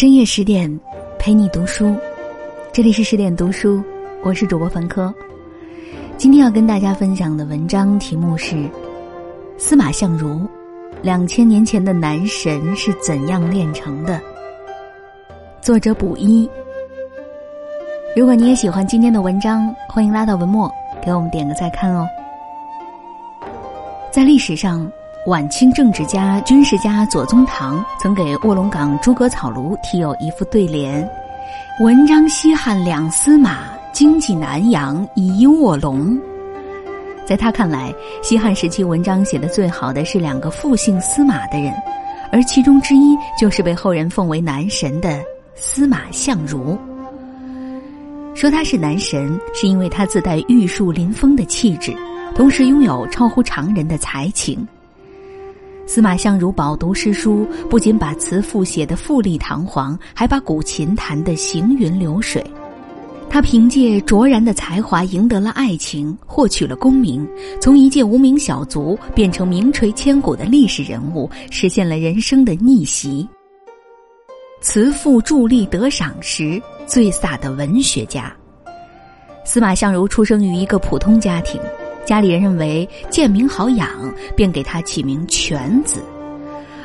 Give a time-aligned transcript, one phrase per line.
[0.00, 0.80] 深夜十点，
[1.18, 1.94] 陪你读书。
[2.72, 3.84] 这里是十点读书，
[4.22, 5.14] 我是主播樊科。
[6.16, 8.56] 今天要跟大家分享的文章题目是
[9.58, 10.48] 《司马相如，
[11.02, 14.14] 两千年前的男神是怎样炼成的》。
[15.60, 16.48] 作者卜一。
[18.16, 20.72] 如果你也喜欢今天的文章，欢迎拉到文末
[21.04, 22.08] 给我们点个再看哦。
[24.10, 24.90] 在历史上。
[25.26, 31.06] 晚清政治家、军事家左宗棠曾给卧龙岗诸葛草庐题有一副对联
[31.84, 33.58] ：“文章西汉两司马，
[33.92, 36.18] 经济南阳一卧龙。”
[37.26, 41.70] 在他看来，西汉时期文章写的最好的是两个复姓司马的人，
[42.32, 45.22] 而其中之一就是被后人奉为男神的
[45.54, 46.78] 司马相如。
[48.34, 51.94] 说他是男神，是因为他自带玉树临风的气质，
[52.34, 54.66] 同时拥有超乎常人的才情。
[55.90, 62.40] 司马相如饱读诗书，不仅把词赋写得富丽堂皇，还把古琴弹得行云流水。
[63.28, 67.28] 他凭借卓然的才华赢得了爱情，获取了功名，
[67.60, 73.28] 从一介无名小卒变成名垂千古的历史人物，实现了人生的逆袭。
[74.60, 78.32] 词赋助力得赏识，最飒的文学家。
[79.44, 81.60] 司马相如出生于一个普通家庭。
[82.04, 83.88] 家里人认为贱名好养，
[84.36, 86.02] 便给他起名犬子。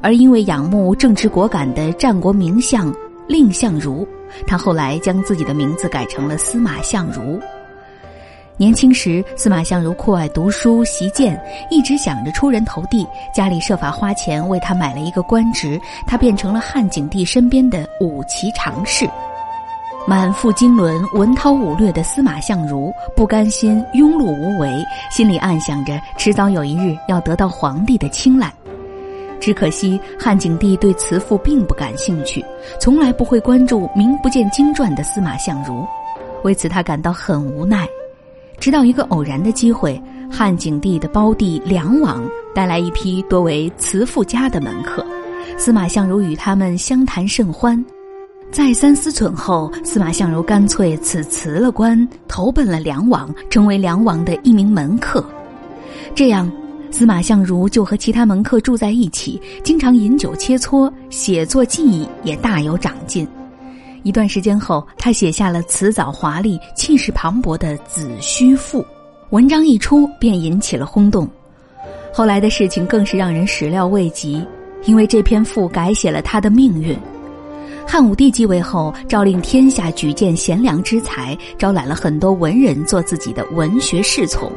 [0.00, 2.92] 而因为仰慕正直果敢的战国名相
[3.28, 4.06] 蔺相如，
[4.46, 7.40] 他后来将自己的名字改成了司马相如。
[8.56, 11.40] 年轻时，司马相如酷爱读书习剑，
[11.70, 13.06] 一直想着出人头地。
[13.34, 19.08] 家里设法花钱为他买了一个官职，他变成了汉景帝身边的五骑常侍。
[20.04, 28.52] 满腹经纶、文韬武略的司马相如不甘心庸碌无为，心里暗想着迟早有一日要得到皇帝的青睐。
[29.40, 32.44] 只可惜汉景帝对慈父并不感兴趣，
[32.80, 35.86] 从来不会关注名不见经传的司马相如，
[36.42, 37.88] 为此他感到很无奈。
[38.58, 45.04] 直到一个偶然的机会，汉景帝的胞弟梁王带来一批多为慈父家的门客，
[45.56, 47.84] 司马相如与他们相谈甚欢。
[48.52, 55.24] 再三思忖后，司马相如干脆辞辞了官，投奔了梁王，成为梁王的一名门客。
[56.14, 56.52] 这样，
[56.90, 63.26] 司马相如就和其他门客住在一起，经常饮酒切磋，写作技艺也大有长进。
[64.02, 68.82] 一段时间后，他写下了辞藻华丽、气势磅礴的《子虚赋》，
[69.30, 71.26] 文章一出便引起了轰动。
[72.12, 74.46] 后来的事情更是让人始料未及，
[74.84, 76.94] 因为这篇赋改写了他的命运。
[77.86, 84.50] 汉武帝继位后，诏令天下举荐贤良之才，招揽了很多文人做自己的文学侍从。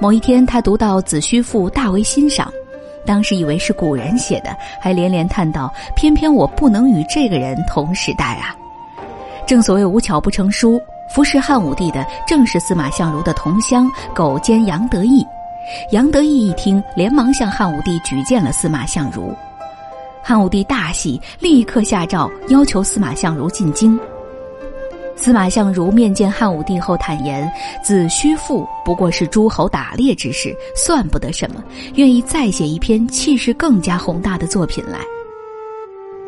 [0.00, 2.50] 某一天，他读到《子虚赋》，大为欣赏，
[3.04, 8.54] 当时以为是古人写的，还连连叹道：“偏偏我不能与这个人同时代啊！”
[9.46, 10.80] 正所谓无巧不成书，
[11.14, 15.24] 服侍汉武帝的正是司马相如的同乡狗监杨得意。
[15.92, 19.34] 杨得意一听，连忙向汉武帝举荐了司马相如。
[20.28, 23.96] 汉武帝大喜，立刻下诏要求司马相如进京。
[25.14, 27.48] 司马相如面见汉武帝后坦言
[27.80, 31.62] ：“子虚赋不过是诸侯打猎之事，算不得什么，
[31.94, 34.98] 愿意再写一篇气势更加宏大的作品来。”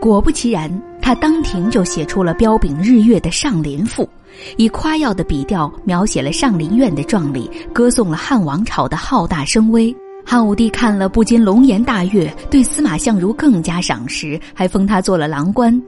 [0.00, 0.70] 果不其然，
[1.02, 4.04] 他当庭就写出了彪炳日月的《上林赋》，
[4.56, 9.92] 以夸耀的笔调描写了上林苑的壮丽，歌颂了汉王朝的浩大声威。
[10.30, 15.82] 汉武帝看了不禁龙颜大悦，对司马相如更加赏识，还封他做了郎官。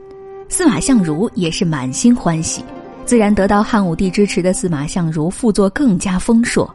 [0.49, 2.65] 司马相如也是满心欢喜，
[3.05, 6.67] 自然得到汉武帝支持的司马相如赋作更加丰硕，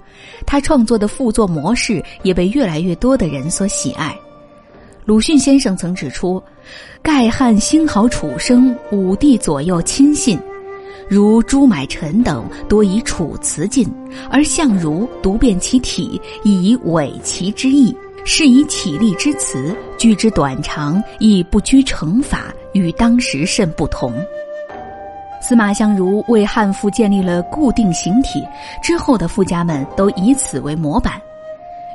[0.46, 4.16] 他创作的赋作模式也被越来越多的人所喜爱。
[5.04, 6.40] 鲁迅先生曾指出
[7.02, 10.38] ：“盖汉兴好楚生，武帝左右亲信。”
[11.08, 13.88] 如朱买臣等多以楚辞进，
[14.28, 24.12] 而相如独辨其体，以伪其之意，是以起立之词，句之短长，亦不拘成法，与当时甚不同。
[25.40, 28.42] 司马相如为汉赋建立了固定形体，
[28.82, 31.20] 之后的富家们都以此为模板。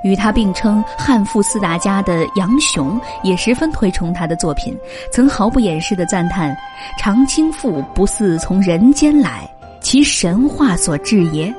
[0.04, 4.78] 与他并称汉赋四大家的杨雄也十分推崇他的作品，
[5.12, 6.56] 曾毫不掩饰地赞叹
[6.98, 9.50] ：“长青赋不似从人间来，
[9.82, 11.54] 其神话所致也。”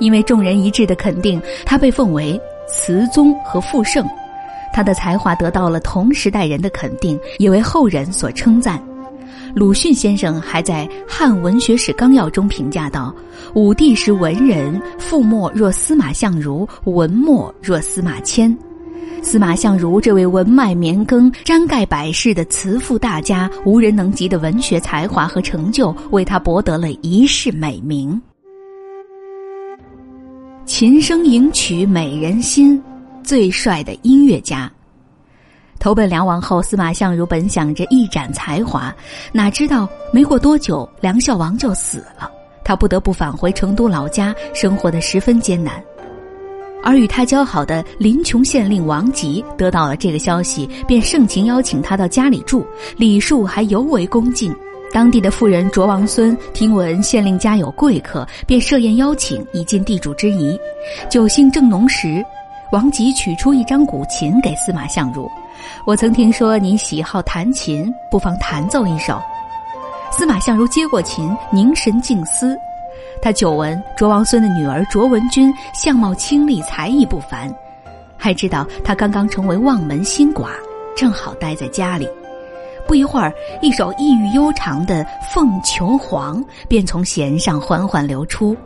[0.00, 4.06] 因为众人一致的肯定，他被奉为词宗和赋圣。
[4.72, 8.80] 他的才华得到了同时代人的肯定，也为后人所称赞。
[9.54, 13.14] 鲁迅先生还在《汉文学史纲要》中评价道
[13.54, 18.56] ：“武帝时文人，赋墨若司马相如，文墨若司马迁。”
[19.20, 28.20] 司马相如这位文脉绵亘、沾盖百世的词赋大家，无人能及的文学才华和成就，为他博得了一世美名。
[30.64, 32.80] 琴声吟曲美人心，
[33.24, 34.70] 最帅的音乐家。
[35.78, 38.94] 投奔梁王后，司马相如本想着一展才华，
[39.32, 42.30] 哪知道没过多久，梁孝王就死了，
[42.64, 45.82] 他不得不返回成都老家，生活的十分艰难。
[46.82, 52.66] 而与他交好的临邛县令王吉得到了这个消息，便盛情邀请他到家里住，
[52.96, 54.54] 礼数还尤为恭敬。
[54.92, 60.58] 当地的妇人卓王孙听闻县令家有贵客，便设宴邀请，以尽地主之谊。
[61.10, 62.24] 酒兴正浓时，
[62.72, 65.28] 王吉取出一张古琴给司马相如。
[65.84, 69.20] 我曾听说你喜好弹琴，不妨弹奏一首。
[70.10, 72.56] 司马相如接过琴，凝神静思。
[73.20, 77.52] 他久闻卓王孙的女儿卓文君相貌清丽，才艺不凡，
[78.16, 80.50] 还知道她刚刚成为望门新寡，
[80.96, 82.08] 正好待在家里。
[82.86, 88.56] 不一会儿，一首意欲悠长的《凤求凰》便从弦上缓缓流出，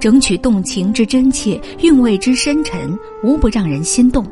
[0.00, 4.24] 整曲动情之真切，韵味之深沉，无不让人心动。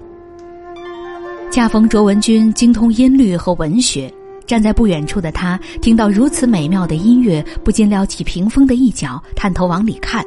[1.50, 4.12] 恰逢卓文君精通音律和文学，
[4.46, 10.24] 站在不远处的他听到如此美妙的音乐，不禁撩起屏风的一角，探头往里看。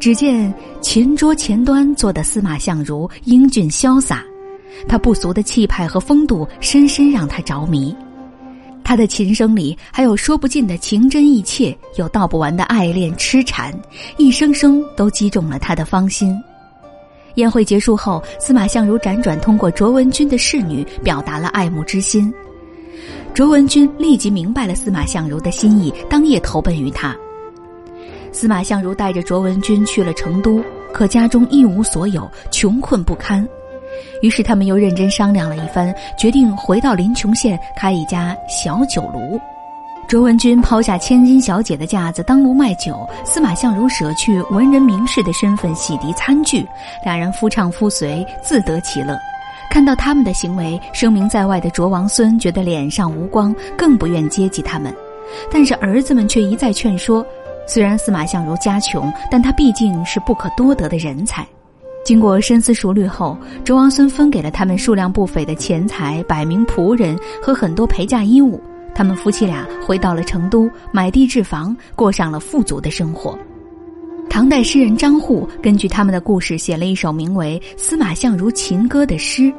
[0.00, 4.24] 只见琴桌前端坐的司马相如英俊潇洒。
[4.88, 7.94] 他不俗的气派和风度，深深让他着迷。
[8.82, 13.70] 他的琴声里还有说不尽的情真意切，有道不完的爱恋痴缠，
[14.16, 16.34] 一声声都击中了他的芳心。
[17.36, 22.32] 宴会结束后，司马相如辗转通过卓文君的侍女，表达了爱慕之心。
[23.32, 27.14] 卓文君立即明白了司马相如的心意，当夜投奔于他。
[28.32, 30.62] 司马相如带着卓文君去了成都，
[30.92, 33.46] 可家中一无所有，穷困不堪。
[34.22, 39.38] 于是他们又认真商量了一番，决定回到临邛县开一家小酒炉。
[40.08, 46.64] 卓文君抛下千金小姐的架子当炉卖酒，司马相如舍去文人名士的身份洗涤餐具，
[47.04, 49.18] 两人夫唱妇随，自得其乐。
[49.68, 54.94] 看到他们的行为，声名在外的卓王孙觉得脸上无光，更不愿接济他们。
[55.50, 57.26] 但是儿子们却一再劝说，
[57.66, 61.44] 虽然司马相如家穷，但他毕竟是不可多得的人才。
[62.04, 68.60] 经过深思熟虑后，卓王孙分给了他们数量不菲的钱财、百名仆人和很多陪嫁衣物。
[68.96, 73.38] 他们夫妻俩回到了成都，买地置房，过上了富足的生活。
[74.30, 79.52] 唐代诗人张祜根据他们的故事写了一首名为《司马相如情歌》的诗：“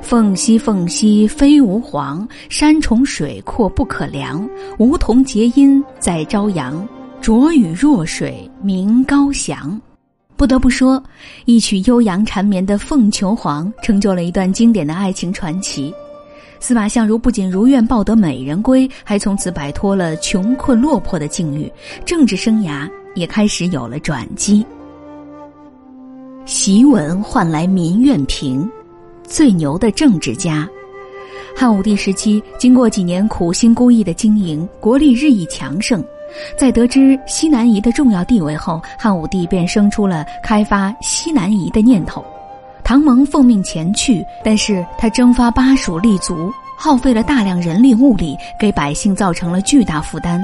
[0.00, 4.48] 凤兮凤兮飞无凰，山重水阔不可量。
[4.78, 6.88] 梧桐结阴在朝阳，
[7.20, 9.78] 浊雨弱水鸣高翔。”
[10.36, 11.02] 不得不说，
[11.44, 15.92] 一曲悠扬缠绵的《凤求凰》成就了一段经典的爱情传奇。
[16.60, 21.72] 司马相如不仅如愿抱得美人归，还从此摆脱了穷困落魄的境遇，
[22.04, 24.64] 政治生涯也开始有了转机。
[26.46, 28.68] 檄文换来民怨平，
[29.24, 30.68] 最牛的政治家。
[31.56, 36.04] 汉武帝时期，经过几年苦心孤诣的经营，国力日益强盛。
[36.56, 42.24] 在得知西南夷的重要地位后，汉武帝便生出了开发西南夷的念头。
[42.90, 50.42] 唐蒙奉命前去，但是他征发巴蜀立足，耗费了大量人力物力，给百姓造成了巨大负担。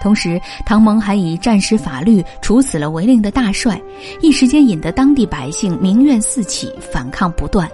[0.00, 3.82] 同时，唐蒙还以战时法律处死了违令的大帅，
[4.20, 7.68] 一时间引得当地百姓民怨四起，反抗不断。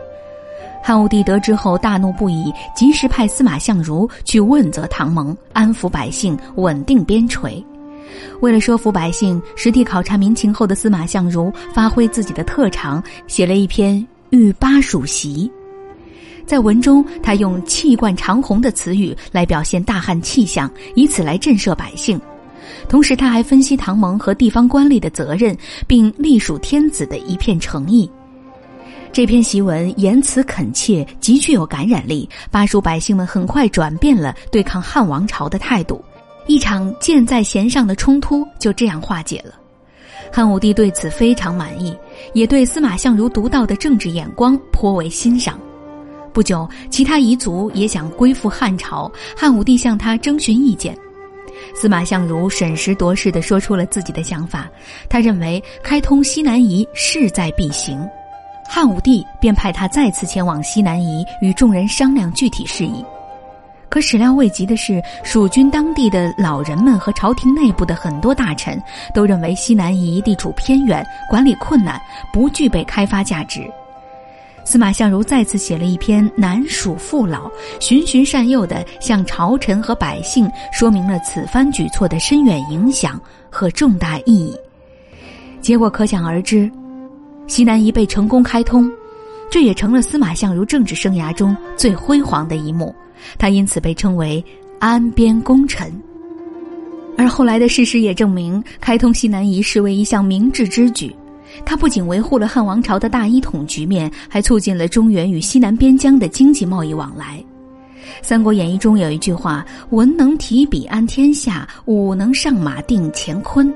[0.83, 7.63] 汉武帝得知后大怒不已，及时派司马相如去问责唐蒙，安抚百姓，稳定边陲。
[8.41, 13.97] 为了说服百姓，实地考察民情后的司马相如发挥自己的特长，写了一篇
[14.31, 15.27] 《御巴蜀檄》。
[16.47, 22.19] 在文中，他用气贯长虹的词语来表现大汉气象，以此来震慑百姓。
[22.89, 28.11] 同时，他还分析唐蒙和地方官吏的责任，并隶属天子的一片诚意。
[29.11, 32.29] 这篇檄文言辞恳切，极具有感染力。
[32.51, 36.03] 巴蜀百姓们很快转变了对抗汉王朝的态度，
[36.49, 39.55] 一场箭在弦上的冲突就这样化解了。
[40.33, 41.97] 汉武帝对此非常满意，
[42.33, 45.61] 也对司马相如独到的政治眼光颇为欣赏。
[46.33, 50.97] 不久，其他彝族也想归附汉朝，汉武帝向他征询意见。
[51.75, 54.69] 司马相如审时度势地说出了自己的想法，
[55.09, 58.01] 他认为开通西南夷势在必行。
[58.69, 63.05] 汉武帝便派他再次前往西南夷，与众人商量具体事宜。
[63.89, 68.81] 可始料未及的是，蜀军当地的老人们和朝廷内部的很多大臣
[69.15, 72.01] 都认为西南夷地处偏远，管理困难，
[72.33, 73.63] 不具备开发价值。
[74.65, 83.19] 司马相如再次写了一篇南蜀父老，循循善诱的向朝臣和百姓说明了此番举措的深远影响
[83.49, 84.55] 和重大意义。
[85.63, 86.71] 结果可想而知，
[87.47, 88.91] 西南夷被成功开通，
[89.51, 92.95] 这也成了司马相如政治生涯中最辉煌的一幕。
[93.39, 94.45] 他因此被称为
[94.79, 95.93] 安边功臣。
[97.17, 101.15] 而后来的事实也证明，开通西南夷是为一项明智之举。
[101.65, 107.43] 他不仅维护了汉王朝的大一统局面，还促进了中原与西南边疆的经济贸易往来。
[108.23, 113.73] 《三国演义》中有一句话：“文能提笔安天下，武能上马定乾坤。”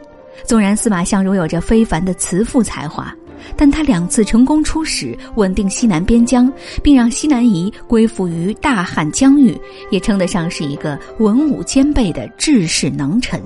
[0.46, 3.14] 纵然司马相如有着非凡的辞赋才华，
[3.56, 9.58] 但他两次成功出使，稳定西南边疆，并让西南夷归附于大汉疆域，
[9.90, 13.42] 也称得上是一个文武兼备的治世能臣。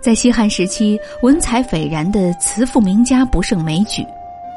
[0.00, 4.04] 在西汉时期，文采斐然的辞赋名家不胜枚举，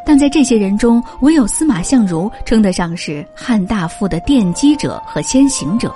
[0.05, 5.93] 但在这些人中，唯有司马相如称得上是汉大夫的奠基者和先行者。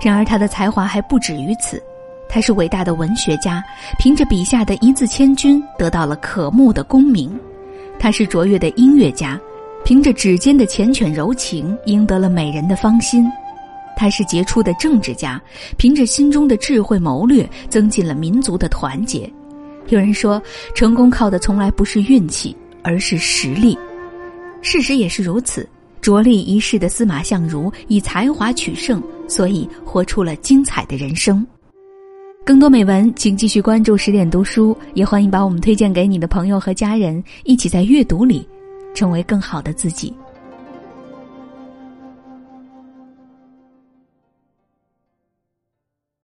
[0.00, 1.82] 然而，他的才华还不止于此，
[2.28, 3.64] 他是伟大的文学家，
[3.98, 7.30] 凭着笔下的一字千钧得到了可慕的功名；
[7.98, 9.40] 他是卓越的音乐家，
[9.84, 13.26] 凭着指尖的缱绻柔情赢得了美人的芳心。
[13.96, 15.40] 他是杰出的政治家，
[15.78, 19.32] 凭着心中的智慧谋略，增进了民族的团结。
[19.88, 20.42] 有人说，
[20.74, 23.78] 成功靠的从来不是运气，而是实力。
[24.60, 25.66] 事实也是如此。
[26.02, 31.44] 着力一世的司马相如以才华取胜，所以活出了精彩的人生。
[32.46, 38.46] 更多美文，请继续关注十点读书，也欢迎把我们推荐给你的朋友和家人，一起在阅读里
[38.94, 40.14] 成为更好的自己。